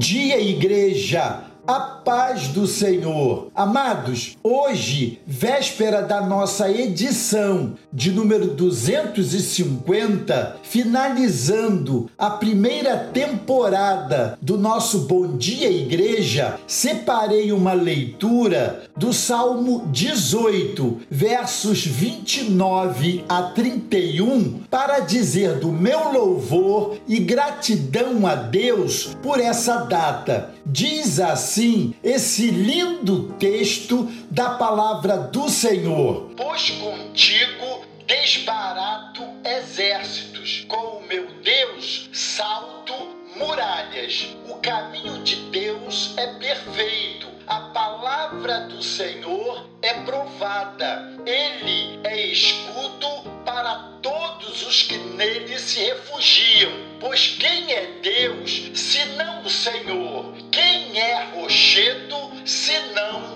dia, 0.00 0.40
igreja! 0.40 1.44
A 1.66 1.80
paz 1.80 2.48
do 2.48 2.66
Senhor. 2.66 3.48
Amados, 3.54 4.38
hoje, 4.42 5.20
véspera 5.26 6.00
da 6.02 6.22
nossa 6.22 6.70
edição 6.70 7.74
de 7.92 8.10
número 8.10 8.54
250, 8.54 10.56
finalizando 10.62 12.10
a 12.16 12.30
primeira 12.30 12.96
temporada 13.12 14.38
do 14.40 14.56
nosso 14.56 15.00
Bom 15.00 15.36
Dia 15.36 15.70
Igreja, 15.70 16.58
separei 16.66 17.52
uma 17.52 17.74
leitura 17.74 18.84
do 18.96 19.12
Salmo 19.12 19.86
18, 19.92 21.02
versos 21.10 21.84
29 21.84 23.26
a 23.28 23.42
31, 23.42 24.60
para 24.70 25.00
dizer 25.00 25.58
do 25.58 25.70
meu 25.70 26.10
louvor 26.12 26.96
e 27.06 27.18
gratidão 27.18 28.26
a 28.26 28.34
Deus 28.34 29.14
por 29.22 29.38
essa 29.38 29.84
data. 29.84 30.54
Diz 30.66 31.20
assim 31.20 31.49
assim 31.50 31.94
esse 32.04 32.48
lindo 32.48 33.34
texto 33.38 34.08
da 34.30 34.50
palavra 34.50 35.16
do 35.16 35.48
Senhor. 35.48 36.30
Pois 36.36 36.70
contigo 36.70 37.84
desbarato 38.06 39.22
exércitos, 39.44 40.64
com 40.68 40.98
o 40.98 41.06
meu 41.08 41.26
Deus 41.42 42.08
salto 42.12 42.94
muralhas. 43.36 44.28
O 44.48 44.56
caminho 44.56 45.22
de 45.24 45.36
Deus 45.50 46.14
é 46.16 46.26
perfeito. 46.34 47.28
A 47.48 47.60
palavra 47.72 48.60
do 48.68 48.80
Senhor 48.80 49.68
é 49.82 49.94
provada. 50.04 51.16
Ele 51.26 51.98
é 52.04 52.26
escudo 52.26 53.28
para 53.44 53.98
todos 54.00 54.64
os 54.66 54.82
que 54.82 54.96
nele 54.96 55.58
se 55.58 55.80
refugiam. 55.80 56.70
Pois 57.00 57.36
quem 57.38 57.72
é 57.72 57.98
Deus 58.02 58.70
senão 58.74 59.42
o 59.42 59.50
Senhor? 59.50 60.32
Quem 60.52 60.69
é 60.98 61.24
rochedo 61.34 62.30
senão? 62.44 63.29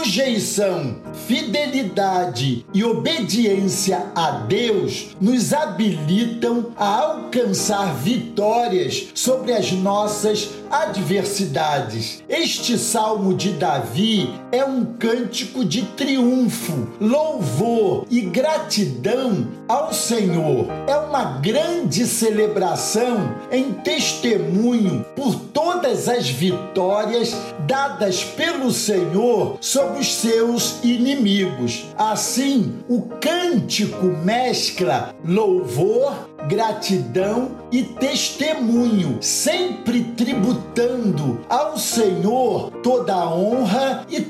Sujeição, 0.00 0.96
fidelidade 1.26 2.64
e 2.72 2.82
obediência 2.82 4.06
a 4.14 4.30
Deus 4.30 5.08
nos 5.20 5.52
habilitam 5.52 6.72
a 6.74 7.00
alcançar 7.00 7.94
vitórias 7.96 9.08
sobre 9.14 9.52
as 9.52 9.70
nossas 9.72 10.48
adversidades. 10.70 12.22
Este 12.28 12.78
salmo 12.78 13.34
de 13.34 13.50
Davi 13.50 14.32
é 14.50 14.64
um 14.64 14.84
cântico 14.84 15.64
de 15.64 15.82
triunfo, 15.82 16.88
louvor 16.98 18.06
e 18.08 18.22
gratidão 18.22 19.48
ao 19.68 19.92
Senhor. 19.92 20.66
É 20.86 20.96
uma 20.96 21.38
grande 21.40 22.06
celebração 22.06 23.34
em 23.52 23.72
testemunho 23.72 25.04
por 25.14 25.34
todas 25.34 26.08
as 26.08 26.30
vitórias 26.30 27.36
dadas 27.70 28.24
pelo 28.24 28.72
Senhor 28.72 29.56
sobre 29.60 30.00
os 30.00 30.12
seus 30.16 30.82
inimigos. 30.82 31.86
Assim, 31.96 32.80
o 32.88 33.02
cântico 33.02 34.06
mescla 34.06 35.14
louvor, 35.24 36.28
gratidão 36.48 37.52
e 37.70 37.84
testemunho, 37.84 39.18
sempre 39.20 40.02
tributando 40.16 41.38
ao 41.48 41.78
Senhor 41.78 42.72
toda 42.82 43.14
a 43.14 43.32
honra 43.32 44.04
e 44.10 44.20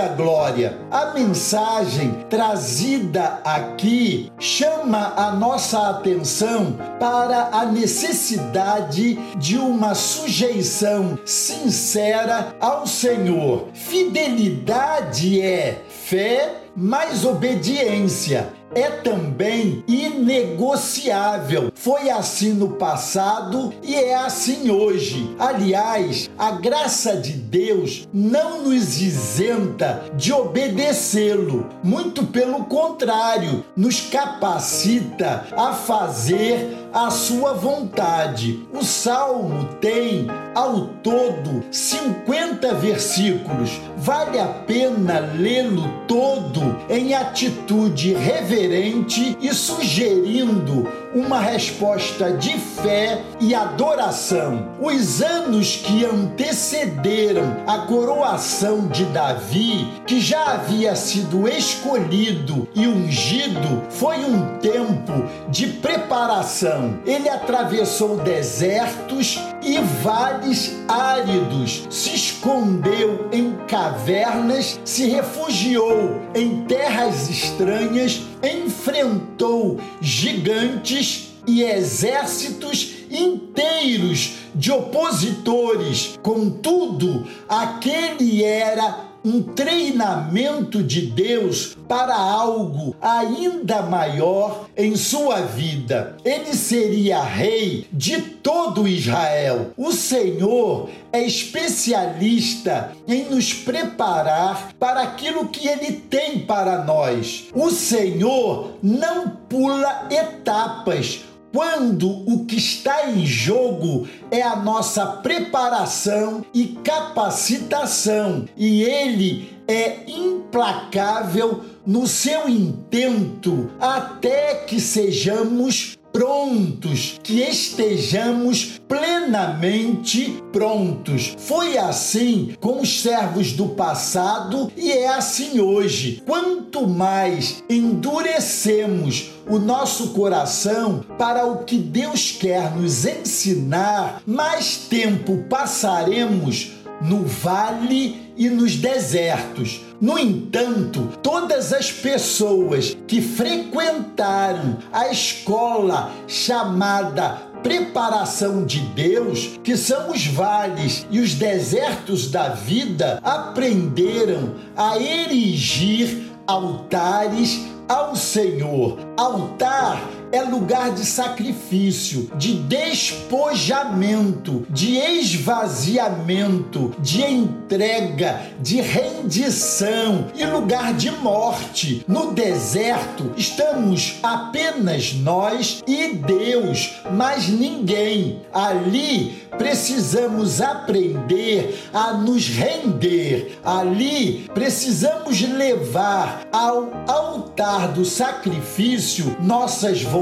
toda 0.00 0.08
glória. 0.08 0.78
A 0.90 1.12
mensagem 1.12 2.24
trazida 2.30 3.40
aqui 3.44 4.32
chama 4.38 5.12
a 5.16 5.32
nossa 5.32 5.90
atenção 5.90 6.76
para 6.98 7.50
a 7.52 7.66
necessidade 7.66 9.14
de 9.36 9.58
uma 9.58 9.94
sujeição 9.94 11.18
sincera 11.24 12.54
ao 12.60 12.86
Senhor. 12.86 13.68
Fidelidade 13.74 15.40
é 15.40 15.82
fé 15.88 16.54
mais 16.74 17.24
obediência 17.24 18.59
é 18.74 18.90
também 18.90 19.84
inegociável. 19.86 21.70
Foi 21.74 22.10
assim 22.10 22.52
no 22.52 22.70
passado 22.70 23.72
e 23.82 23.94
é 23.94 24.14
assim 24.14 24.70
hoje. 24.70 25.34
Aliás, 25.38 26.30
a 26.38 26.52
graça 26.52 27.16
de 27.16 27.32
Deus 27.32 28.08
não 28.12 28.62
nos 28.62 29.00
isenta 29.00 30.02
de 30.14 30.32
obedecê-lo, 30.32 31.68
muito 31.82 32.24
pelo 32.26 32.64
contrário, 32.64 33.64
nos 33.76 34.00
capacita 34.00 35.46
a 35.56 35.72
fazer 35.72 36.68
a 36.92 37.10
sua 37.10 37.52
vontade. 37.52 38.66
O 38.72 38.84
salmo 38.84 39.64
tem 39.80 40.26
ao 40.54 40.86
todo 41.02 41.64
50 41.70 42.74
versículos. 42.74 43.80
Vale 43.96 44.38
a 44.38 44.46
pena 44.46 45.18
lê-lo 45.18 45.88
todo 46.06 46.76
em 46.88 47.14
atitude 47.14 48.14
reverente 48.14 49.38
e 49.40 49.54
sugerindo 49.54 50.86
uma 51.14 51.40
resposta 51.40 52.32
de 52.32 52.58
fé 52.58 53.22
e 53.40 53.54
adoração. 53.54 54.68
Os 54.80 55.20
anos 55.20 55.76
que 55.76 56.04
antecederam 56.04 57.64
a 57.66 57.78
coroação 57.86 58.86
de 58.86 59.04
Davi, 59.06 59.88
que 60.06 60.20
já 60.20 60.52
havia 60.52 60.94
sido 60.94 61.48
escolhido 61.48 62.68
e 62.74 62.86
ungido, 62.86 63.82
foi 63.90 64.18
um 64.24 64.58
tempo 64.58 65.12
de 65.48 65.66
preparação. 65.66 66.98
Ele 67.04 67.28
atravessou 67.28 68.16
desertos 68.18 69.38
e 69.70 69.78
vales 70.02 70.74
áridos, 70.88 71.86
se 71.88 72.12
escondeu 72.12 73.28
em 73.30 73.52
cavernas, 73.68 74.80
se 74.84 75.08
refugiou 75.08 76.20
em 76.34 76.64
terras 76.64 77.30
estranhas, 77.30 78.20
enfrentou 78.42 79.78
gigantes 80.00 81.28
e 81.46 81.62
exércitos 81.62 82.96
inteiros 83.08 84.32
de 84.52 84.72
opositores. 84.72 86.18
Contudo, 86.20 87.26
aquele 87.48 88.42
era 88.42 89.09
um 89.24 89.42
treinamento 89.42 90.82
de 90.82 91.02
Deus 91.02 91.76
para 91.88 92.16
algo 92.16 92.94
ainda 93.00 93.82
maior 93.82 94.66
em 94.76 94.96
sua 94.96 95.40
vida. 95.42 96.16
Ele 96.24 96.54
seria 96.54 97.22
rei 97.22 97.86
de 97.92 98.20
todo 98.20 98.88
Israel. 98.88 99.72
O 99.76 99.92
Senhor 99.92 100.88
é 101.12 101.22
especialista 101.22 102.92
em 103.06 103.24
nos 103.24 103.52
preparar 103.52 104.72
para 104.78 105.02
aquilo 105.02 105.48
que 105.48 105.66
ele 105.66 105.92
tem 105.92 106.40
para 106.40 106.84
nós. 106.84 107.46
O 107.54 107.70
Senhor 107.70 108.72
não 108.82 109.28
pula 109.48 110.08
etapas 110.10 111.24
quando 111.52 112.08
o 112.30 112.44
que 112.44 112.56
está 112.56 113.10
em 113.10 113.26
jogo 113.26 114.08
é 114.30 114.42
a 114.42 114.56
nossa 114.56 115.06
preparação 115.06 116.44
e 116.54 116.78
capacitação, 116.84 118.46
e 118.56 118.82
ele 118.82 119.50
é 119.66 120.04
implacável 120.08 121.64
no 121.86 122.06
seu 122.06 122.48
intento 122.48 123.70
até 123.80 124.54
que 124.66 124.80
sejamos 124.80 125.98
prontos, 126.12 127.18
que 127.22 127.40
estejamos 127.40 128.80
plenamente 128.88 130.42
prontos. 130.52 131.34
Foi 131.38 131.78
assim 131.78 132.54
com 132.60 132.80
os 132.80 133.02
servos 133.02 133.52
do 133.52 133.68
passado 133.68 134.70
e 134.76 134.90
é 134.90 135.08
assim 135.08 135.60
hoje. 135.60 136.22
Quanto 136.26 136.86
mais 136.86 137.62
endurecemos 137.68 139.30
o 139.48 139.58
nosso 139.58 140.08
coração 140.08 141.04
para 141.18 141.46
o 141.46 141.64
que 141.64 141.76
Deus 141.76 142.32
quer 142.32 142.74
nos 142.76 143.04
ensinar, 143.04 144.22
mais 144.26 144.76
tempo 144.76 145.44
passaremos 145.48 146.79
no 147.00 147.24
vale 147.24 148.32
e 148.36 148.48
nos 148.48 148.76
desertos. 148.76 149.80
No 150.00 150.18
entanto, 150.18 151.08
todas 151.22 151.72
as 151.72 151.90
pessoas 151.92 152.96
que 153.06 153.20
frequentaram 153.20 154.78
a 154.92 155.08
escola 155.08 156.10
chamada 156.26 157.50
preparação 157.62 158.64
de 158.64 158.80
Deus, 158.80 159.58
que 159.62 159.76
são 159.76 160.10
os 160.10 160.26
vales 160.26 161.06
e 161.10 161.20
os 161.20 161.34
desertos 161.34 162.30
da 162.30 162.48
vida, 162.48 163.20
aprenderam 163.22 164.54
a 164.76 164.98
erigir 164.98 166.30
altares 166.46 167.60
ao 167.88 168.16
Senhor. 168.16 168.98
Altar 169.16 170.00
é 170.32 170.42
lugar 170.42 170.92
de 170.92 171.04
sacrifício, 171.04 172.30
de 172.36 172.54
despojamento, 172.54 174.66
de 174.70 174.96
esvaziamento, 174.96 176.94
de 176.98 177.22
entrega, 177.22 178.40
de 178.60 178.80
rendição 178.80 180.28
e 180.34 180.44
lugar 180.44 180.94
de 180.94 181.10
morte. 181.10 182.04
No 182.06 182.32
deserto 182.32 183.32
estamos 183.36 184.18
apenas 184.22 185.14
nós 185.14 185.82
e 185.86 186.14
Deus, 186.14 187.00
mas 187.12 187.48
ninguém. 187.48 188.40
Ali 188.52 189.42
precisamos 189.58 190.60
aprender 190.60 191.88
a 191.92 192.12
nos 192.12 192.48
render. 192.48 193.58
Ali 193.64 194.48
precisamos 194.54 195.40
levar 195.42 196.46
ao 196.52 196.90
altar 197.06 197.88
do 197.88 198.04
sacrifício 198.04 199.36
nossas 199.40 200.02
vontades 200.02 200.19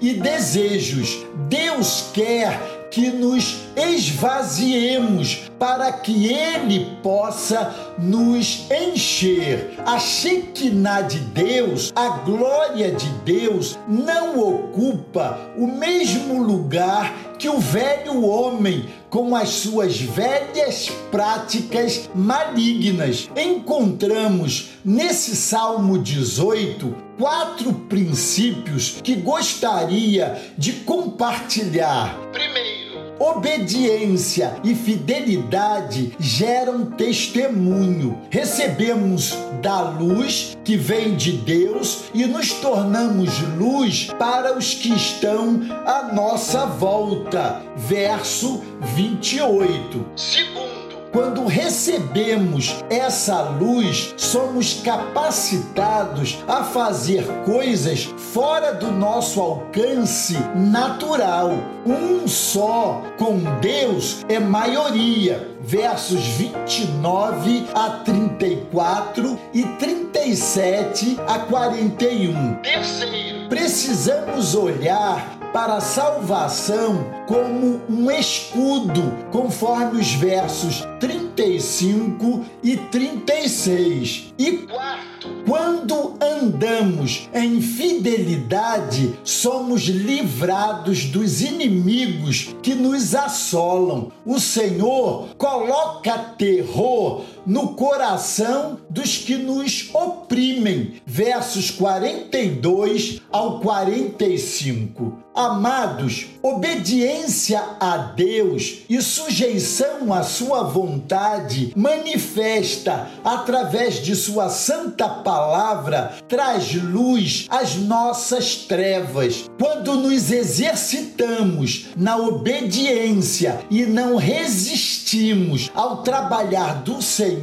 e 0.00 0.14
desejos. 0.14 1.24
Deus 1.48 2.10
quer 2.12 2.76
que 2.90 3.10
nos 3.10 3.58
esvaziemos 3.76 5.50
para 5.58 5.92
que 5.92 6.32
Ele 6.32 6.96
possa 7.02 7.94
nos 7.98 8.66
encher. 8.70 9.74
A 9.84 9.98
Shekinah 9.98 11.02
de 11.02 11.18
Deus, 11.18 11.92
a 11.94 12.08
glória 12.08 12.92
de 12.92 13.08
Deus, 13.24 13.78
não 13.88 14.38
ocupa 14.38 15.38
o 15.56 15.66
mesmo 15.66 16.42
lugar 16.42 17.12
que 17.38 17.48
o 17.48 17.58
velho 17.58 18.24
homem 18.24 18.86
com 19.10 19.36
as 19.36 19.50
suas 19.50 20.00
velhas 20.00 20.90
práticas 21.10 22.08
malignas. 22.14 23.28
Encontramos 23.36 24.70
nesse 24.84 25.36
Salmo 25.36 25.98
18 25.98 27.05
quatro 27.18 27.72
princípios 27.72 29.00
que 29.02 29.14
gostaria 29.16 30.40
de 30.56 30.72
compartilhar. 30.72 32.16
Primeiro, 32.32 32.76
Obediência 33.18 34.60
e 34.62 34.74
fidelidade 34.74 36.14
geram 36.20 36.84
testemunho. 36.84 38.20
Recebemos 38.30 39.34
da 39.62 39.88
luz 39.88 40.56
que 40.62 40.76
vem 40.76 41.16
de 41.16 41.32
Deus 41.32 42.04
e 42.12 42.26
nos 42.26 42.52
tornamos 42.52 43.40
luz 43.58 44.10
para 44.18 44.56
os 44.56 44.74
que 44.74 44.92
estão 44.92 45.62
à 45.86 46.12
nossa 46.12 46.66
volta. 46.66 47.62
Verso 47.74 48.62
28. 48.94 50.06
Segundo, 50.14 50.65
quando 51.12 51.46
recebemos 51.46 52.84
essa 52.90 53.40
luz, 53.42 54.14
somos 54.16 54.80
capacitados 54.82 56.38
a 56.46 56.64
fazer 56.64 57.24
coisas 57.44 58.04
fora 58.04 58.72
do 58.74 58.90
nosso 58.90 59.40
alcance 59.40 60.36
natural. 60.54 61.52
Um 61.86 62.26
só 62.26 63.02
com 63.18 63.38
Deus 63.60 64.24
é 64.28 64.38
maioria. 64.38 65.54
Versos 65.60 66.24
29 66.24 67.66
a 67.74 67.90
34 68.04 69.38
e 69.52 69.62
37 69.64 71.18
a 71.26 71.40
41. 71.40 72.54
Terceiro, 72.56 73.48
precisamos 73.48 74.54
olhar 74.54 75.35
para 75.56 75.76
a 75.76 75.80
salvação 75.80 77.06
como 77.26 77.80
um 77.88 78.10
escudo, 78.10 79.10
conforme 79.32 79.98
os 79.98 80.12
versos 80.12 80.86
35 81.00 82.44
e 82.62 82.76
36. 82.76 84.34
E 84.38 84.52
quarto, 84.58 85.28
quando 85.46 86.12
andamos 86.20 87.30
em 87.32 87.62
fidelidade, 87.62 89.18
somos 89.24 89.84
livrados 89.84 91.06
dos 91.06 91.40
inimigos 91.40 92.54
que 92.62 92.74
nos 92.74 93.14
assolam. 93.14 94.12
O 94.26 94.38
Senhor 94.38 95.28
coloca 95.38 96.18
terror 96.36 97.22
no 97.46 97.74
coração 97.74 98.78
dos 98.90 99.18
que 99.18 99.36
nos 99.36 99.90
oprimem. 99.94 101.00
Versos 101.06 101.70
42 101.70 103.20
ao 103.30 103.60
45. 103.60 105.26
Amados, 105.34 106.28
obediência 106.42 107.62
a 107.78 107.98
Deus 107.98 108.78
e 108.88 109.02
sujeição 109.02 110.10
à 110.10 110.22
sua 110.22 110.62
vontade 110.62 111.74
manifesta 111.76 113.10
através 113.22 114.02
de 114.02 114.16
sua 114.16 114.48
santa 114.48 115.06
palavra 115.06 116.14
traz 116.26 116.74
luz 116.74 117.46
às 117.50 117.76
nossas 117.76 118.56
trevas. 118.56 119.50
Quando 119.58 119.96
nos 119.96 120.30
exercitamos 120.30 121.88
na 121.94 122.16
obediência 122.16 123.60
e 123.70 123.84
não 123.84 124.16
resistimos 124.16 125.70
ao 125.74 126.02
trabalhar 126.02 126.82
do 126.82 127.02
Senhor, 127.02 127.35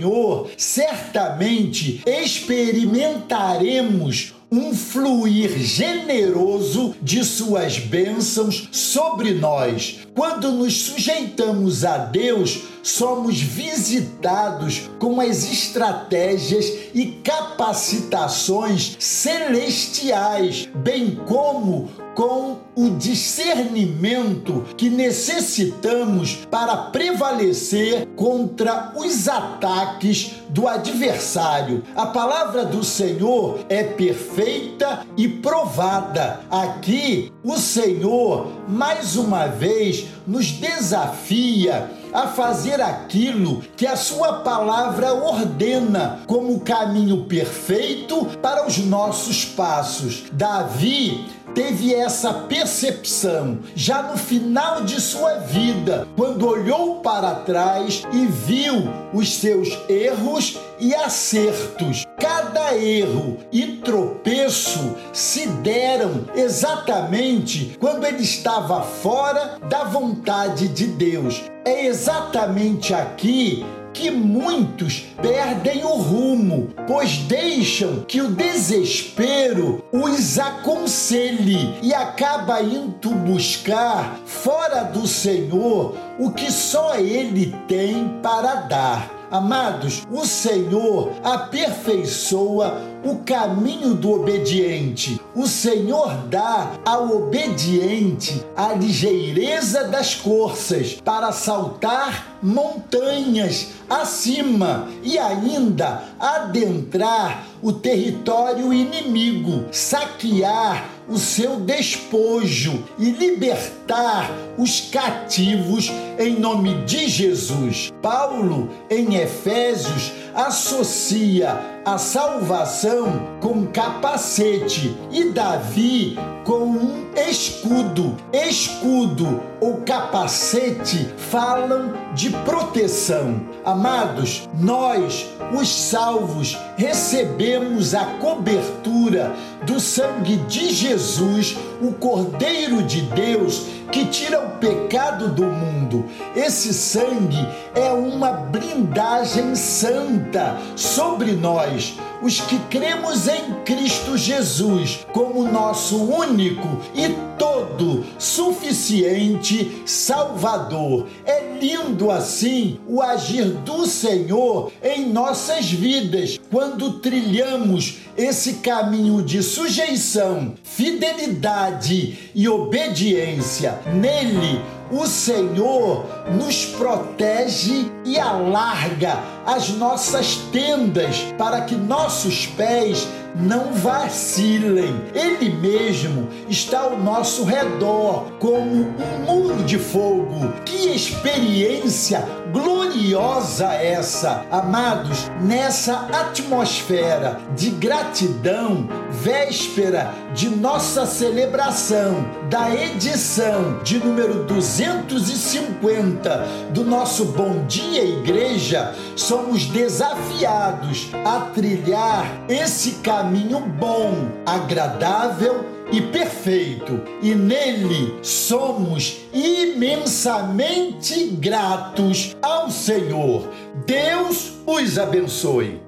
certamente 0.58 2.02
experimentaremos 2.06 4.34
um 4.52 4.76
fluir 4.76 5.58
generoso 5.58 6.94
de 7.02 7.24
suas 7.24 7.80
bênçãos 7.80 8.68
sobre 8.72 9.34
nós. 9.34 10.02
Quando 10.14 10.52
nos 10.52 10.84
sujeitamos 10.84 11.84
a 11.84 11.98
Deus, 11.98 12.60
somos 12.84 13.42
visitados 13.42 14.90
com 15.00 15.22
as 15.22 15.50
estratégias 15.50 16.66
e 16.94 17.06
capacitações 17.24 18.98
celestiais, 19.00 20.70
bem 20.76 21.16
como 21.26 21.90
com 22.14 22.60
o 22.76 22.92
discernimento 22.92 24.66
que 24.78 24.90
necessitamos 24.90 26.36
para 26.52 26.76
prevalecer 26.78 28.08
contra 28.16 28.94
os 28.96 29.28
ataques 29.28 30.34
do 30.50 30.68
adversário. 30.68 31.84
A 31.96 32.06
palavra 32.06 32.66
do 32.66 32.84
Senhor 32.84 33.60
é 33.68 33.84
perfeita 33.84 35.06
e 35.18 35.28
provada. 35.28 36.42
Aqui, 36.52 37.32
o 37.44 37.58
Senhor, 37.58 38.48
mais 38.68 39.16
uma 39.16 39.48
vez, 39.48 40.06
nos 40.28 40.52
desafia 40.52 42.03
a 42.14 42.28
fazer 42.28 42.82
aquilo 42.82 43.62
que 43.76 43.88
a 43.88 43.96
Sua 43.96 44.42
palavra 44.42 45.14
ordena 45.14 46.20
como 46.28 46.60
caminho 46.60 47.26
perfeito 47.26 48.26
para 48.42 48.68
os 48.68 48.78
nossos 48.78 49.46
passos. 49.46 50.24
Davi 50.32 51.26
teve 51.54 51.94
essa 51.94 52.34
percepção 52.34 53.60
já 53.76 54.04
no 54.04 54.18
final 54.18 54.82
de 54.84 55.00
sua 55.00 55.36
vida, 55.36 56.08
quando 56.16 56.48
olhou 56.48 57.02
para 57.02 57.36
trás 57.36 58.04
e 58.12 58.26
viu 58.26 58.90
os 59.14 59.36
seus 59.36 59.78
erros 59.88 60.58
e 60.80 60.94
acertos. 60.96 62.06
Cada 62.20 62.76
erro 62.76 63.38
e 63.52 63.78
tropeço 63.78 64.96
se 65.12 65.48
deram 65.48 66.26
exatamente 66.36 67.78
quando 67.80 68.06
ele 68.06 68.24
estava 68.24 68.82
fora 68.82 69.58
da 69.70 69.84
vontade 69.84 70.68
de 70.68 70.88
Deus. 70.88 71.44
É 71.66 71.86
exatamente 71.86 72.94
aqui 72.94 73.66
que 73.94 74.10
muitos 74.10 75.06
perdem 75.22 75.84
o 75.84 75.96
rumo, 75.96 76.70
pois 76.88 77.18
deixam 77.20 78.04
que 78.08 78.22
o 78.22 78.32
desespero 78.32 79.84
os 79.92 80.40
aconselhe 80.40 81.78
e 81.82 81.94
acaba 81.94 82.62
indo 82.62 83.10
buscar 83.12 84.20
fora 84.26 84.84
do 84.84 85.08
Senhor 85.08 85.96
o 86.20 86.32
que 86.32 86.52
só 86.52 86.96
ele 86.96 87.56
tem 87.68 88.20
para 88.22 88.56
dar. 88.56 89.23
Amados, 89.34 90.04
o 90.12 90.28
Senhor 90.28 91.12
aperfeiçoa 91.24 92.80
o 93.04 93.16
caminho 93.26 93.96
do 93.96 94.12
obediente. 94.12 95.20
O 95.34 95.48
Senhor 95.48 96.16
dá 96.30 96.74
ao 96.86 97.10
obediente 97.18 98.46
a 98.56 98.74
ligeireza 98.74 99.86
das 99.86 100.14
corças 100.14 101.02
para 101.04 101.32
saltar 101.32 102.38
montanhas 102.44 103.70
acima 103.90 104.88
e 105.02 105.18
ainda 105.18 106.04
adentrar 106.20 107.48
o 107.60 107.74
território 107.74 108.72
inimigo, 108.72 109.66
saquear 109.72 110.90
o 111.08 111.18
seu 111.18 111.58
despojo 111.58 112.84
e 112.98 113.12
libertar 113.12 114.30
os 114.58 114.90
cativos 114.92 115.92
em 116.18 116.40
nome 116.40 116.84
de 116.86 117.08
Jesus. 117.08 117.92
Paulo, 118.02 118.70
em 118.90 119.16
Efésios, 119.16 120.12
associa 120.34 121.73
a 121.86 121.98
salvação 121.98 123.38
com 123.42 123.66
capacete 123.66 124.96
e 125.12 125.26
Davi 125.32 126.18
com 126.46 126.64
um 126.64 127.06
escudo. 127.30 128.16
Escudo 128.32 129.42
ou 129.60 129.82
capacete 129.82 131.10
falam 131.18 131.94
de 132.14 132.30
proteção. 132.30 133.42
Amados, 133.66 134.48
nós, 134.60 135.30
os 135.54 135.68
salvos, 135.68 136.58
recebemos 136.78 137.94
a 137.94 138.06
cobertura 138.18 139.34
do 139.66 139.80
sangue 139.80 140.38
de 140.38 140.74
Jesus, 140.74 141.58
o 141.82 141.92
Cordeiro 141.94 142.84
de 142.84 143.02
Deus 143.02 143.66
que 143.92 144.06
tira 144.06 144.40
o 144.40 144.58
pecado 144.58 145.30
do 145.30 145.44
mundo. 145.44 146.06
Esse 146.36 146.74
sangue 146.74 147.48
é 147.76 147.92
uma 147.92 148.32
blindagem 148.32 149.56
santa 149.56 150.58
sobre 150.76 151.34
nós, 151.34 151.98
os 152.22 152.40
que 152.42 152.58
cremos 152.70 153.28
em 153.28 153.54
Cristo 153.66 154.18
Jesus 154.18 155.06
como 155.12 155.44
nosso 155.52 156.04
único 156.04 156.82
e 156.94 157.10
todo 157.38 158.06
suficiente 158.18 159.84
Salvador. 159.86 161.08
É 161.26 161.53
lindo 161.64 162.12
assim 162.12 162.78
o 162.90 163.02
agir 163.02 163.46
do 163.46 163.86
Senhor 163.86 164.70
em 164.84 165.10
nossas 165.10 165.72
vidas 165.72 166.38
quando 166.52 167.00
trilhamos 167.00 168.00
esse 168.18 168.56
caminho 168.56 169.24
de 169.24 169.42
sujeição, 169.42 170.56
fidelidade 170.62 172.32
e 172.36 172.50
obediência. 172.50 173.80
Nele, 173.94 174.62
o 174.92 175.08
Senhor 175.08 176.06
nos 176.38 176.66
protege 176.66 177.90
e 178.04 178.20
alarga 178.20 179.24
as 179.46 179.70
nossas 179.70 180.36
tendas 180.52 181.16
para 181.38 181.62
que 181.62 181.76
nossos 181.76 182.46
pés 182.46 183.08
não 183.36 183.74
vacilem. 183.74 184.94
Ele 185.14 185.50
mesmo 185.50 186.28
está 186.50 186.82
ao 186.82 186.98
nosso 186.98 187.44
redor 187.44 188.32
como 188.40 188.72
um 188.72 189.26
muro 189.26 189.64
de 189.64 189.78
fogo. 189.78 190.54
Que 190.66 190.96
experiência 190.96 192.24
gloriosa 192.54 193.74
essa! 193.74 194.46
Amados, 194.52 195.30
nessa 195.42 196.08
atmosfera 196.14 197.42
de 197.56 197.72
gratidão, 197.72 198.88
véspera 199.10 200.14
de 200.36 200.50
nossa 200.50 201.08
celebração 201.08 202.24
da 202.50 202.74
edição 202.74 203.80
de 203.84 203.98
número 203.98 204.44
250 204.44 206.46
do 206.70 206.86
nosso 206.86 207.26
Bom 207.26 207.66
Dia 207.66 208.06
Igreja, 208.06 208.94
somos 209.16 209.66
desafiados 209.66 211.10
a 211.26 211.48
trilhar 211.54 212.28
esse 212.48 212.92
caminho 213.02 213.60
bom, 213.60 214.14
agradável 214.46 215.66
e 215.92 216.02
perfeito, 216.02 217.02
e 217.22 217.36
nele 217.36 218.18
somos 218.24 219.26
imensamente 219.34 221.26
gratos 221.40 222.36
ao 222.42 222.72
Senhor. 222.72 223.50
Deus 223.86 224.54
os 224.66 224.98
abençoe. 224.98 225.83